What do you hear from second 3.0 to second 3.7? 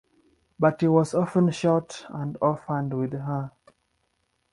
her.